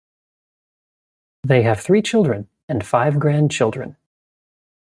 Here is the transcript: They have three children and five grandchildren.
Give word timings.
They 1.43 1.61
have 1.61 1.79
three 1.81 2.01
children 2.01 2.49
and 2.67 2.83
five 2.83 3.19
grandchildren. 3.19 3.97